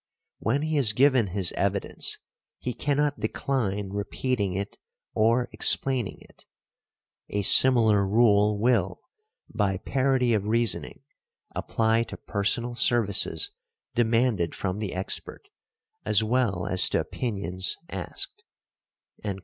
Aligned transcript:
When 0.39 0.63
he 0.63 0.77
has 0.77 0.93
given 0.93 1.27
his 1.27 1.51
evidence 1.51 2.17
he 2.57 2.73
cannot 2.73 3.19
decline 3.19 3.91
repeating 3.91 4.53
it, 4.53 4.79
or 5.13 5.47
explaining 5.51 6.17
it. 6.21 6.47
A 7.29 7.43
similar 7.43 8.07
rule 8.07 8.57
will, 8.57 9.01
by 9.53 9.77
parity 9.77 10.33
of 10.33 10.47
reasoning, 10.47 11.01
apply 11.53 12.01
to 12.05 12.17
personal 12.17 12.73
services 12.73 13.51
demanded 13.93 14.55
from 14.55 14.79
the 14.79 14.95
expert, 14.95 15.49
as 16.03 16.23
well 16.23 16.65
as 16.65 16.89
to 16.89 16.99
opinions 16.99 17.77
asked". 17.91 18.43